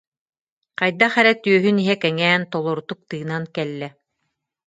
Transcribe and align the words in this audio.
Хайдах 0.79 1.13
эрэ 1.21 1.33
түөһүн 1.43 1.77
иһэ 1.83 1.95
кэҥээн, 2.03 2.41
толорутук 2.51 2.99
тыынан 3.09 3.43
кэллэ 3.55 3.87